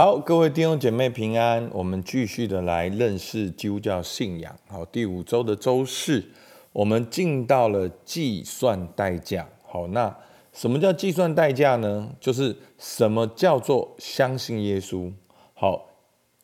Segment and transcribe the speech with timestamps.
[0.00, 1.68] 好，各位弟兄姐妹平安。
[1.72, 4.56] 我们继续的来认识基督教信仰。
[4.68, 6.24] 好，第五周的周四，
[6.72, 9.48] 我们进到了计算代价。
[9.66, 10.16] 好，那
[10.52, 12.14] 什么叫计算代价呢？
[12.20, 15.12] 就是什么叫做相信耶稣？
[15.52, 15.88] 好，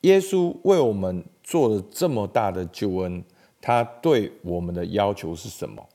[0.01, 3.23] 耶稣为我们做了这么大的救恩，
[3.61, 5.89] 他对我们的要求是什么？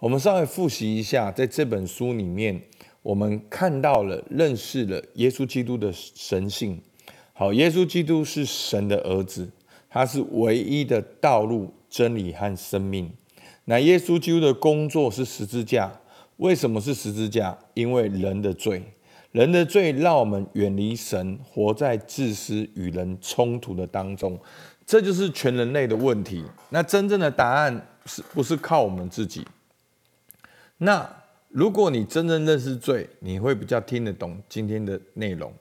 [0.00, 2.60] 我们稍微复习一下，在这本书里面，
[3.00, 6.78] 我们看到了、认识了耶稣基督的神性。
[7.38, 9.46] 好，耶稣基督是神的儿子，
[9.90, 13.12] 他是唯一的道路、真理和生命。
[13.66, 16.00] 那耶稣基督的工作是十字架，
[16.38, 17.58] 为什么是十字架？
[17.74, 18.82] 因为人的罪，
[19.32, 24.40] 人的罪让我们远离神，活在自私与人冲突的当中，
[24.86, 26.42] 这就是全人类的问题。
[26.70, 29.46] 那真正的答案是不是靠我们自己？
[30.78, 31.06] 那
[31.50, 35.52] 如果你真正认识罪，你会比较听得懂今天的内容。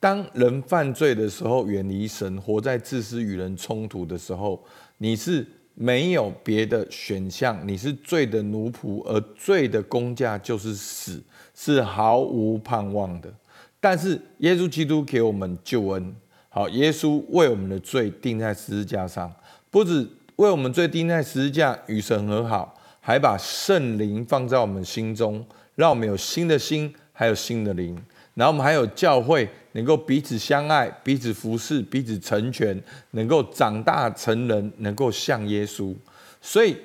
[0.00, 4.62] 当人犯罪的时候，远离神，活在自私与人冲突的时候，
[4.98, 11.20] 你是没有别的选项，你是罪的奴仆，而罪的工价就是死，
[11.54, 13.32] 是毫无盼望的。
[13.80, 16.14] 但是耶稣基督给我们救恩，
[16.48, 19.32] 好，耶稣为我们的罪钉在十字架上，
[19.70, 28.00] 不止为我们罪钉在十字架与神和好，还把圣灵放在我们心中，让我们有新的心，还有新的灵。
[28.34, 32.76] 然后我们还有教会，能够彼此相爱、彼此服侍、彼此成全，
[33.12, 35.94] 能够长大成人，能够像耶稣。
[36.42, 36.76] 所以，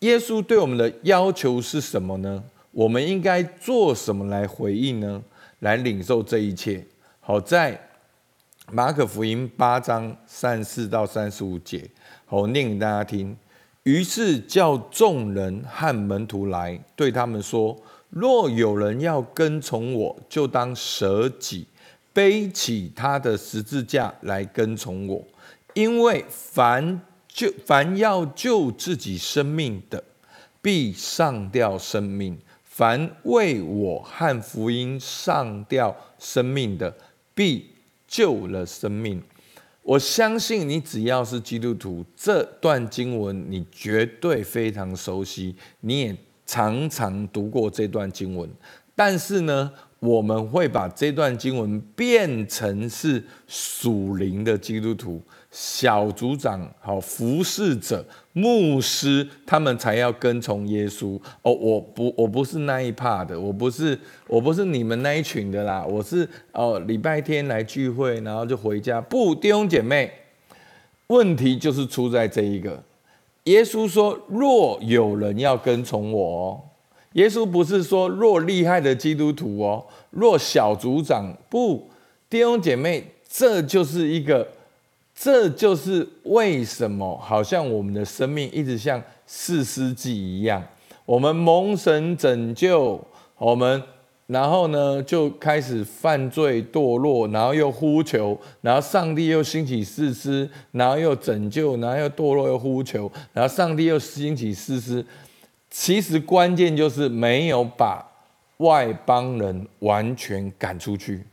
[0.00, 2.42] 耶稣对我们的要求是什么呢？
[2.72, 5.22] 我们应该做什么来回应呢？
[5.60, 6.84] 来领受这一切。
[7.20, 7.80] 好，在
[8.72, 11.88] 马可福音八章三四到三十五节，
[12.26, 13.36] 好，我念给大家听。
[13.84, 17.80] 于是叫众人和门徒来，对他们说。
[18.10, 21.66] 若有人要跟从我，就当舍己，
[22.12, 25.24] 背起他的十字架来跟从我。
[25.74, 30.02] 因为凡救凡要救自己生命的，
[30.60, 36.94] 必上吊生命；凡为我和福音上吊生命的，
[37.34, 37.70] 必
[38.06, 39.22] 救了生命。
[39.82, 46.16] 我相信你只要是基督徒，这段经文你绝对非常熟悉，你也。
[46.44, 48.50] 常常读过这段经文，
[48.94, 61.16] 但是呢，我们会把这段经文变成是属灵的基督徒、小组长、好服侍者、牧师，他们才要跟从耶稣。
[61.42, 63.96] 哦，我不，我不是那一派的，我不是，
[64.26, 65.86] 我不是你们那一群的啦。
[65.88, 69.00] 我是哦，礼拜天来聚会，然后就回家。
[69.00, 70.12] 不，弟兄姐妹，
[71.06, 72.82] 问题就是出在这一个。
[73.44, 76.60] 耶稣说：“若有人要跟从我哦，
[77.14, 81.88] 耶稣不是说若厉害的基督徒哦，若小组长不，
[82.30, 84.46] 弟兄姐妹，这就是一个，
[85.14, 90.62] 这就是为什么好像我们的生命一直像四师记一样，
[91.04, 93.00] 我们蒙神拯救，
[93.38, 93.82] 我们。”
[94.28, 105.04] 然后呢，就开始犯罪堕落，然后又呼求，然后上帝又兴起四师，然后又拯救，然后又堕落又呼求，然后上帝又兴起四师。
[105.74, 108.06] 其实关键就是没有把
[108.58, 111.24] 外邦人完全赶出去。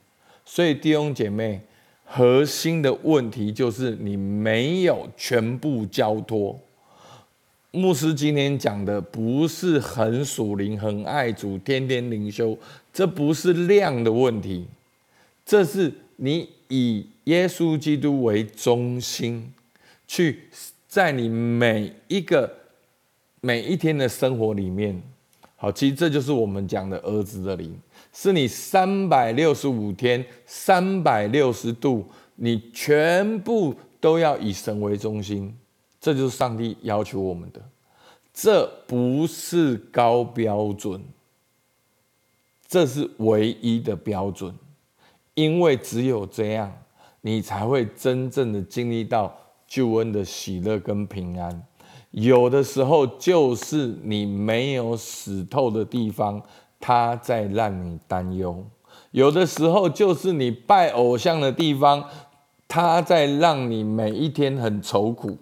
[0.45, 1.59] 所以弟兄姐妹，
[2.05, 6.57] 核心的问题就是你没有全部交托。
[7.71, 12.57] 牧师今天讲的不是很属灵、很爱主、天天灵修，
[12.93, 14.65] 这不是量的问题，
[15.45, 19.53] 这是你以耶稣基督为中心，
[20.07, 20.45] 去
[20.87, 22.51] 在你每一个
[23.41, 25.01] 每一天的生活里面，
[25.55, 27.79] 好，其实这就是我们讲的儿子的灵，
[28.11, 32.05] 是你三百六十五天、三百六十度，
[32.35, 35.55] 你全部都要以神为中心。
[36.01, 37.61] 这就是上帝要求我们的，
[38.33, 41.03] 这不是高标准，
[42.67, 44.55] 这是唯一的标准，
[45.33, 46.73] 因为只有这样，
[47.19, 49.35] 你才会真正的经历到
[49.67, 51.61] 救恩的喜乐跟平安。
[52.11, 56.41] 有的时候就是你没有死透的地方，
[56.79, 58.53] 他在让你担忧；
[59.11, 62.03] 有的时候就是你拜偶像的地方，
[62.67, 65.37] 他在让你每一天很愁苦。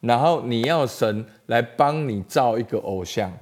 [0.00, 3.32] 然后你要神来帮你造一个偶像，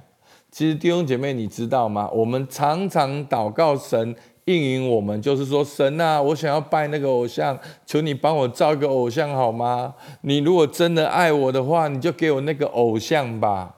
[0.49, 2.09] 其实弟兄姐妹，你知道吗？
[2.11, 9.93] 我们常常祷告神应允我们，就是说神啊，我想要拜那个偶像，求你帮我造一个偶像好吗？
[10.21, 13.75] 你如果真的爱我的话，你就给我那个偶像吧。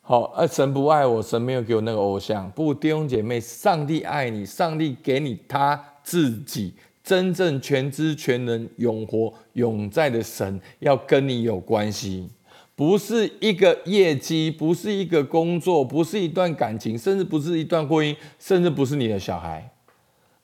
[0.00, 2.50] 好，啊，神不爱我，神没有给我那个偶像。
[2.52, 6.74] 不，弟兄姐妹，上帝爱你，上帝给你他自己
[7.04, 12.28] 真正全知全能、永活永在的神要跟你有关系，
[12.74, 19.71] 不是一个业绩，不是一个工作，不是一段感情，甚至不是一段婚姻，甚至不是你的小孩，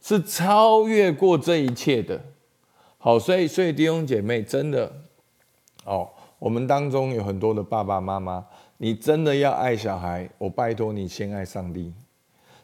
[0.01, 2.21] 是超越过这一切的。
[2.99, 4.93] 好，所以所以弟兄姐妹，真的
[5.85, 6.09] 哦，
[6.39, 8.45] 我们当中有很多的爸爸妈妈，
[8.79, 11.93] 你真的要爱小孩，我拜托你先爱上帝。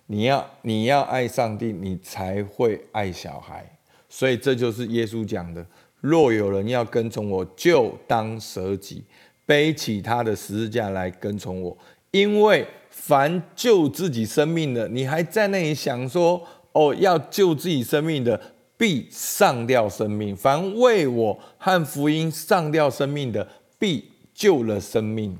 [0.06, 3.64] 你要你要爱上帝，你才会爱小孩。
[4.08, 5.64] 所以这就是耶稣讲的：
[6.00, 9.02] 若有人要跟从我，就当舍己，
[9.46, 11.76] 背起他的十字架来跟从我。
[12.10, 16.40] 因为凡救自己生命的，你还在那里想说：
[16.74, 18.38] 哦，要救自己生命的，
[18.76, 23.48] 必上掉生命；凡为我和福音上掉生命的，
[23.78, 25.38] 必救了生命。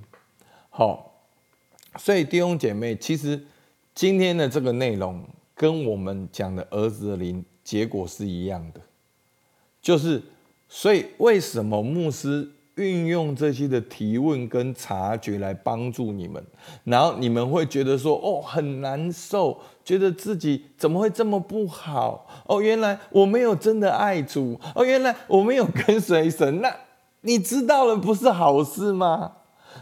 [0.71, 1.27] 好，
[1.99, 3.47] 所以弟兄姐妹，其实
[3.95, 7.45] 今天的这个内容跟我们讲的儿子的灵。
[7.65, 8.81] 结果是一样的，
[9.81, 10.23] 就是，
[10.69, 16.45] 所以为什么牧师运用这些的提问跟察觉来帮助你们，
[16.85, 22.27] 然后你们会觉得说，哦，很难受，觉得自己怎么会这么不好？
[22.47, 26.61] 哦，原来我没有真的爱主，哦，原来我没有跟随神。
[26.61, 26.75] 那
[27.21, 29.33] 你知道了，不是好事吗？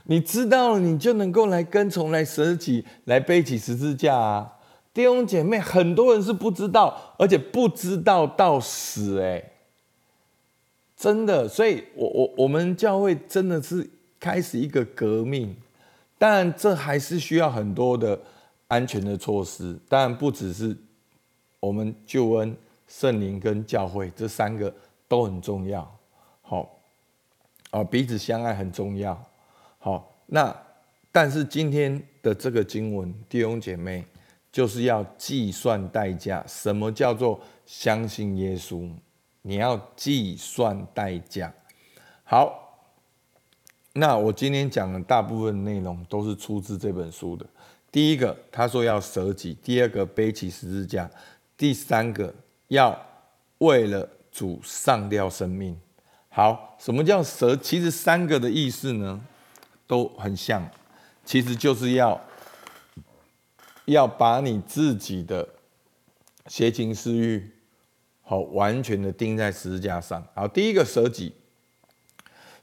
[0.05, 4.53] 你知道了，你就能够来跟从，来舍己，来背起十字架啊。
[4.95, 9.43] 弟兄姐妹，很多人是不知道，而且不知道到死，哎，
[11.03, 11.49] 真的。
[11.49, 13.89] 所以我，我我们教会真的是
[14.21, 15.57] 开始一个革命，
[16.17, 18.17] 当然这还是需要很多的
[18.69, 19.77] 安全的措施。
[19.89, 20.77] 当然，不只是
[21.59, 22.57] 我们救恩、
[22.87, 24.73] 圣灵跟教会这三个
[25.09, 25.99] 都很重要。
[26.43, 26.79] 好，
[27.71, 29.21] 啊，彼此相爱很重要。
[29.79, 30.57] 好，那
[31.11, 34.05] 但是今天的这个经文，弟兄姐妹。
[34.53, 36.45] 就是要计算代价。
[36.47, 38.87] 什么叫做相信耶稣？
[39.43, 41.53] 你要计算代价。
[42.25, 42.87] 好，
[43.93, 47.45] 那我今天讲的大部分内容都是出自这本书的。
[47.91, 51.07] 第一个，他说要舍己；第二个，背起十字架；
[51.57, 52.35] 第三个，
[52.69, 52.99] 要
[53.59, 55.79] 为了主上吊生命。
[56.29, 57.55] 好，什么叫舍？
[57.57, 59.21] 其实三个的意思呢，
[59.87, 60.67] 都很像，
[61.25, 62.21] 其实就是要。
[63.87, 65.47] 要把你自己的
[66.47, 67.51] 邪情私欲，
[68.23, 70.25] 好完全的钉在十字架上。
[70.35, 71.33] 好，第一个舍己，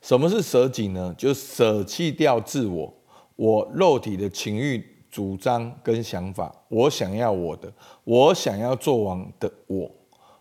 [0.01, 1.13] 什么是舍己呢？
[1.17, 2.93] 就舍弃掉自我，
[3.35, 7.71] 我肉体的情欲、主张跟想法，我想要我的，
[8.03, 9.91] 我想要做王的我。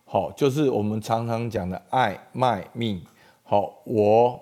[0.04, 3.00] 好，就是我们常常讲的爱、卖、命。
[3.42, 4.40] 好，我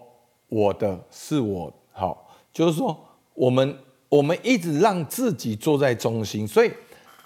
[0.49, 1.73] 我的是我。
[1.93, 2.97] 好，就是说
[3.35, 3.77] 我们。
[4.09, 6.71] 我们一直让自己坐在中心，所以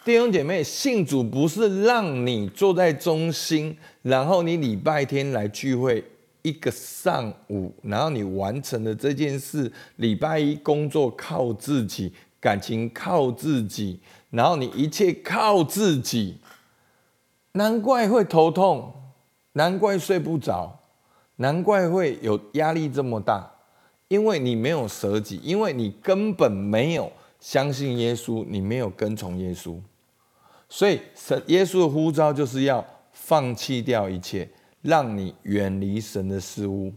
[0.02, 6.02] 弟兄姐妹，信主不是让你坐在中心，然后你礼拜天来聚会
[6.40, 12.10] 一个上午，然后你完成了这件事，礼拜一工作靠自己，
[12.40, 14.00] 感情靠自己，
[14.30, 16.38] 然后你一切靠自己，
[17.52, 18.94] 难怪会头痛，
[19.52, 20.80] 难怪睡不着，
[21.36, 23.52] 难怪会有压力这么大。
[24.08, 29.80] 因为你没有舍己，因为你根本没有相信耶稣，你没有跟从耶稣，
[30.68, 34.48] 所以神耶稣的呼召就是要放弃掉一切，
[34.82, 36.92] 让你远离神的事物，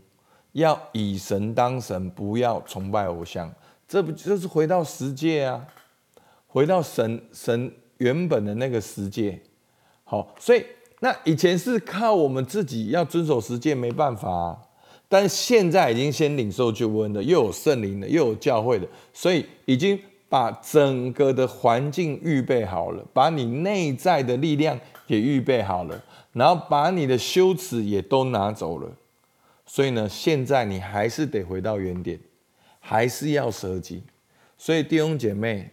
[0.51, 3.51] 要以神当神，不要崇拜偶像。
[3.88, 5.65] 这不就是回到十诫啊？
[6.47, 9.41] 回到神神原本的那个十诫。
[10.03, 10.65] 好，所以
[11.00, 14.59] 那以前是靠我们自己要遵守十诫，没办法啊。
[15.07, 20.00] 但现在已经先领受救恩的，又有圣灵的，又有教会的，所以已经
[20.33, 28.91] 把整个的环境预备好了，把你内在的力量也预备好了，然后把你的羞耻也都拿走了。
[29.63, 32.19] 所以呢，现在你还是得回到原点，
[32.79, 34.01] 还是要舍己。
[34.57, 35.69] 所以弟兄姐妹，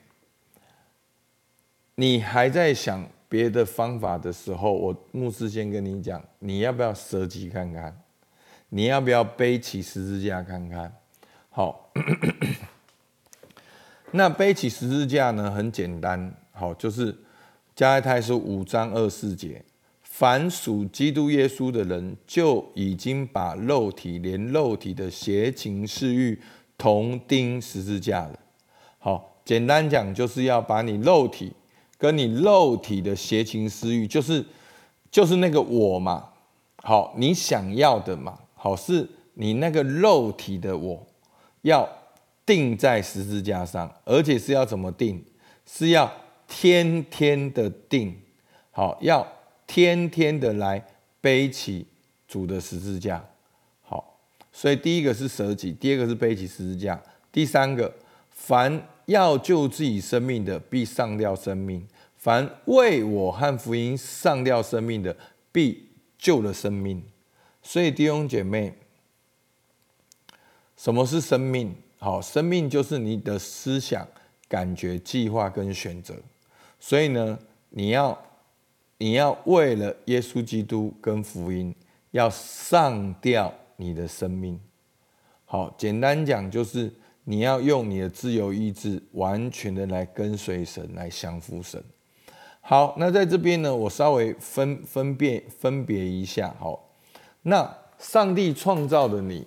[1.94, 7.98] 你还在想别的方法的时候，我牧师先跟你讲，你要不要舍己看看？
[8.68, 10.94] 你要不要背起十字架看看？
[11.48, 11.90] 好，
[14.12, 15.50] 那背起十字架呢？
[15.50, 17.16] 很简单，好，就是
[17.76, 19.64] 加拉太书五章二四节，
[20.02, 26.40] 凡属基督耶稣的人，就已经把肉体连肉体的邪情私欲
[26.76, 28.38] 同钉十字架了。
[28.98, 31.52] 好，简单讲，就是要把你肉体
[31.96, 34.44] 跟你肉体的邪情私欲，就是
[35.10, 36.30] 就是那个我嘛，
[36.82, 38.38] 好，你想要的嘛。
[38.54, 41.06] 好，是你那个肉体的我，
[41.62, 41.88] 要
[42.44, 45.22] 钉在十字架上，而且是要怎么钉？
[45.66, 46.12] 是要
[46.48, 48.20] 天天的钉，
[48.72, 49.26] 好，要
[49.66, 50.84] 天天的来
[51.20, 51.86] 背起
[52.26, 53.24] 主的十字架。
[53.82, 54.18] 好，
[54.50, 57.94] 所以第一个是舍己，第二个是背起十字架，第三个，
[58.30, 61.82] 凡要救自己生命的，必丧掉生命；
[62.16, 65.16] 凡为我和福音丧掉生命的，
[65.52, 67.00] 必救了生命。
[67.62, 68.74] 所以弟兄姐妹，
[70.76, 71.74] 什么是生命？
[72.02, 74.08] 好，生命就是你的思想、
[74.48, 76.14] 感觉、计划跟选择。
[76.78, 77.38] 所以呢，
[77.68, 78.18] 你要
[78.96, 81.74] 你要为了耶稣基督跟福音，
[82.12, 84.58] 要上掉你的生命。
[85.44, 86.90] 好，简单讲就是
[87.24, 91.84] 你要用你的自由意志，完全的来跟随神，来降服神。
[92.62, 96.54] 好，那在这边呢，我稍微分分辨分别一下。
[96.58, 96.88] 好，
[97.42, 99.46] 那上帝创造的你，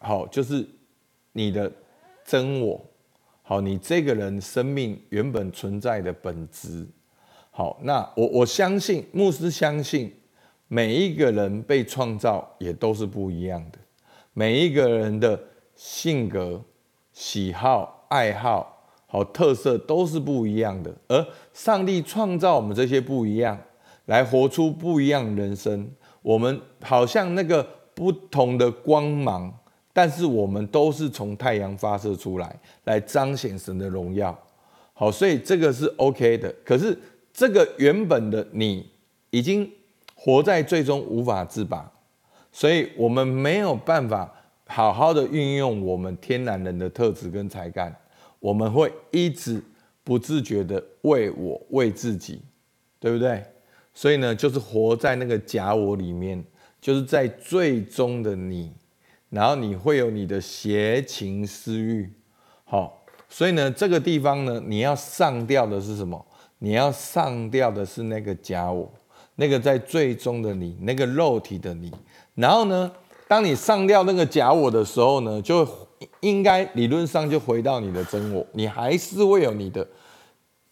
[0.00, 0.68] 好，就是
[1.36, 1.70] 你的
[2.24, 2.82] 真我。
[3.42, 6.84] 好，你这个人生命原本存在的本质，
[7.50, 10.12] 好，那我我相信牧师相信
[10.66, 13.78] 每一个人被创造也都是不一样的，
[14.32, 15.38] 每一个人的
[15.76, 16.60] 性格、
[17.12, 23.56] 喜好、爱好、好特色都是不一样的，而上帝创造我们这些不一样，
[24.06, 25.88] 来活出不一样人生。
[26.22, 27.64] 我们好像那个
[27.94, 29.56] 不同的光芒。
[29.96, 34.38] 但是我们都是从太阳发射出来，来彰显神的荣耀。
[34.92, 36.54] 好，所以这个是 OK 的。
[36.62, 36.94] 可是
[37.32, 38.86] 这个原本的你
[39.30, 39.66] 已经
[40.14, 41.90] 活在最终无法自拔，
[42.52, 44.30] 所以我们没有办法
[44.66, 47.96] 好好的运用我们天然人的特质跟才干，
[48.38, 49.62] 我们会一直
[50.04, 52.42] 不自觉的为我为自己，
[53.00, 53.42] 对不对？
[53.94, 56.44] 所以呢，就是活在那个假我里面，
[56.82, 58.70] 就是在最终的你。
[59.28, 62.08] 然后你会有你的邪情私欲，
[62.64, 66.24] 好，所以呢，这个地方呢，你要上吊的是什么？
[66.58, 68.90] 你要上吊的是那个假我，
[69.34, 71.92] 那个在最终的你，那个肉体的你。
[72.34, 72.90] 然后呢，
[73.26, 75.68] 当你上吊那个假我的时候呢，就
[76.20, 79.86] 应该理论上就回到你的真我，你还是会有你的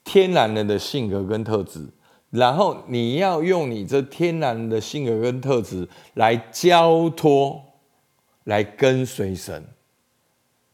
[0.04, 1.86] 天然人的性格跟特质。
[2.30, 7.60] 然后你要用你这天然的性格跟特质来交托。
[8.44, 9.64] 来跟随神，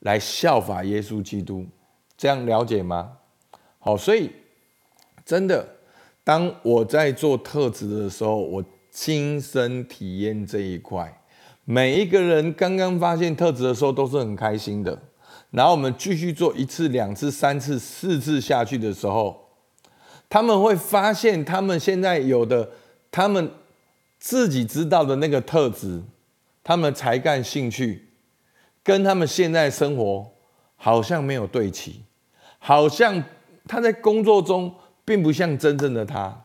[0.00, 1.66] 来效法耶稣基督，
[2.16, 3.18] 这样了解吗？
[3.78, 4.30] 好，所以
[5.24, 5.66] 真的，
[6.22, 11.16] 当我在做特质的时候，我亲身体验这一块。
[11.64, 14.98] 每一个人刚刚发现特质的时候，都是很开心的。
[15.52, 19.48] 然后我们继续做一次、两次、三次、四次下去的时候，
[20.28, 22.70] 他们会发现，他们现在有的，
[23.10, 23.50] 他们
[24.18, 26.02] 自己知道的那个特质。
[26.70, 28.06] 他们才干兴趣，
[28.84, 30.30] 跟他们现在生活
[30.76, 32.04] 好像没有对齐，
[32.60, 33.24] 好像
[33.66, 34.72] 他在工作中
[35.04, 36.44] 并不像真正的他，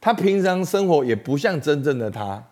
[0.00, 2.44] 他平常生活也不像真正的他。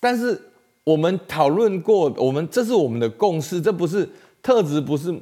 [0.00, 0.50] 但是
[0.82, 4.10] 我们讨论过，我们这是我们的共识，这不是
[4.42, 5.16] 特质，不是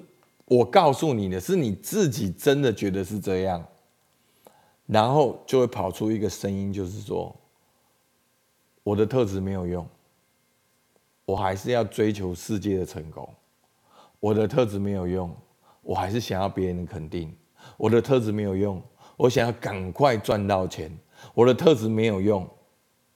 [0.46, 3.62] 我告诉你的，是你自己真的觉得是这样，
[4.86, 7.36] 然后就会跑出一个声音，就是说
[8.82, 9.86] 我的特质没有用。
[11.28, 13.28] 我还是要追求世界的成功，
[14.18, 15.30] 我的特质没有用，
[15.82, 17.30] 我还是想要别人的肯定。
[17.76, 18.82] 我的特质没有用，
[19.14, 20.90] 我想要赶快赚到钱。
[21.34, 22.48] 我的特质没有用，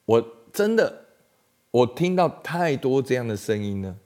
[0.04, 0.94] 我真的，
[1.70, 3.96] 我听到太多这样的声音了。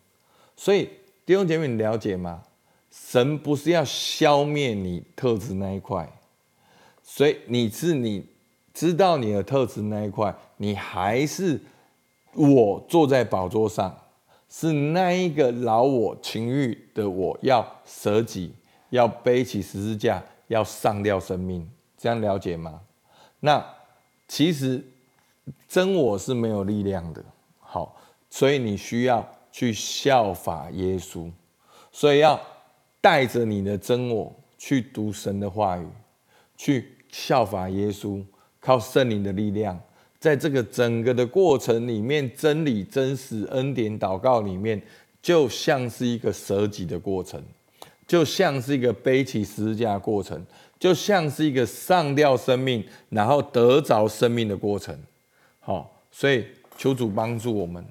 [0.54, 0.88] 所以
[1.25, 2.44] 弟兄姐妹，你了解吗？
[2.92, 6.08] 神不是要消灭你特质那一块，
[7.02, 8.25] 所以你是你
[8.72, 11.60] 知道你的特质那一块，你还是。
[12.36, 13.96] 我坐在宝座上，
[14.48, 18.52] 是那一个老我情欲的我，要舍己，
[18.90, 22.80] 要背起十字架，要上吊生命，这样了解吗？
[23.40, 23.64] 那
[24.28, 24.84] 其实
[25.68, 27.24] 真我是没有力量的，
[27.58, 27.96] 好，
[28.28, 31.30] 所以你需要去效法耶稣，
[31.90, 32.40] 所以要
[33.00, 35.86] 带着你的真我去读神的话语，
[36.56, 38.24] 去效法耶稣，
[38.60, 39.80] 靠圣灵的力量。
[40.26, 44.83] 在这个整个的过程里面，真理、真实、恩典、祷告里面，
[45.23, 47.40] 就像是一个舍己的过程，
[48.09, 50.45] 就像是一个背起十字架的过程，
[50.80, 54.99] 就像是一个上吊生命，然后得着生命的过程。
[55.61, 56.45] 好，所以
[56.76, 57.87] 求主帮助我们，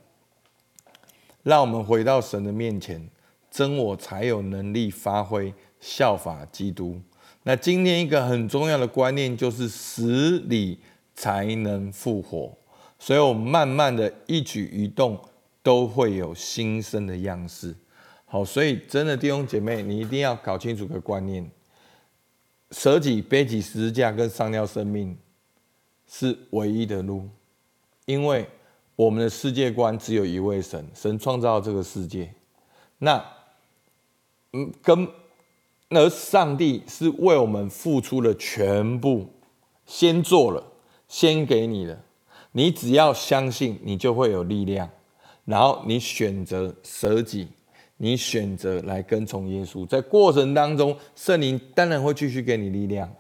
[1.41, 3.09] 让我们回到神的面前，
[3.49, 6.99] 真我才有能力发挥效法基督。
[7.43, 10.79] 那今天一个很重要的观念就是死里。
[11.15, 12.55] 才能复活，
[12.99, 15.19] 所以我们慢慢的一举一动
[15.63, 17.73] 都会有新生的样式。
[18.25, 21.49] 好，所以真的弟兄姐妹，你一定要搞清楚个观念：
[22.71, 25.17] 舍己、背起十字架跟丧掉生命
[26.05, 27.29] 是唯一的路，
[28.05, 28.45] 因为
[28.95, 32.33] 我们的世界观只有一位神，神创造这个世界。
[32.97, 33.23] 那，
[34.53, 35.07] 嗯，跟
[35.89, 39.29] 而上帝是为我们付出了全部，
[39.85, 40.63] 先做了，
[41.07, 41.97] 先给你了。
[42.51, 44.89] 你只要相信，你就会有力量。
[45.45, 47.47] 然后你选择舍己，
[47.97, 49.85] 你选择来跟从耶稣。
[49.85, 53.13] 在过程当中，圣灵当然会继续给你力量。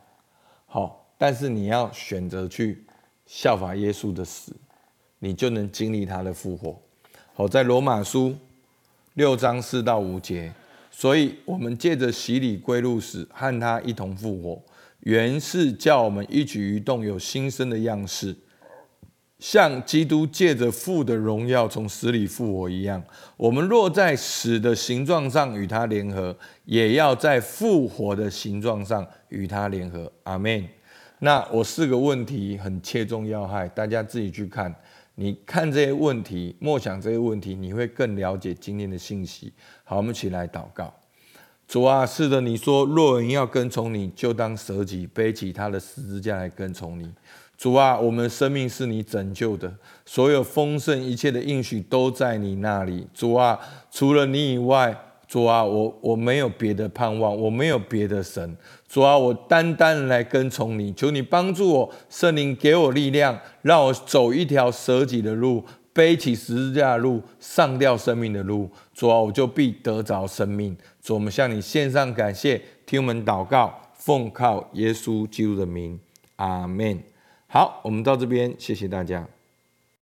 [0.65, 2.83] 好，但是你要选择去
[3.25, 4.55] 效法耶稣的死。
[5.19, 6.79] 你就能经历他的复活。
[7.33, 8.35] 好，在罗马书
[9.15, 10.53] 六章四到五节，
[10.91, 14.61] 所以我们借着洗礼归入死，和他一同复活，
[15.05, 18.35] 原是叫我们一举一动有新生的样式，
[19.37, 23.03] 像基督借着父的荣耀从死里复活一样。
[23.37, 30.11] 我们若在死的形状上与他联合，也要在复活的形状上与他联合。
[30.23, 30.67] 阿门。
[31.19, 34.73] 那我四个问题很切中要害，大家自己去看。
[35.13, 39.53] 你看这些问题，默想这些问题，你会更了解今天的信息。
[39.83, 40.91] 好，我们一起来祷告。
[41.67, 47.09] 主啊，是的，你说若人要跟从你，就当舍己，背起他的十字架来跟从你。
[47.57, 49.73] 主啊，我们生命是你拯救的，
[50.05, 53.07] 所有丰盛一切的应许都在你那里。
[53.13, 53.59] 主啊，
[53.91, 55.01] 除了你以外。
[55.27, 58.55] 主啊，我我没有别的盼望，我没有别的神。
[58.87, 68.69] 主啊，我单单来跟从你，求你帮助我，圣灵给我力量，让我走一条舍己的路，背起十字架的路，上吊生命的路。
[68.93, 70.75] 主啊，我就必得着生命。
[71.01, 75.97] 主，我们向你献上感谢，听我们祷告，奉靠耶稣基督的名，
[76.35, 77.01] 阿门。
[77.47, 79.25] 好，我们到这边，谢谢大家。